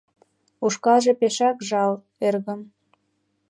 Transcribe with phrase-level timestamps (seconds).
[0.65, 1.93] —Ушкалже пешак жал,
[2.27, 2.61] эргым.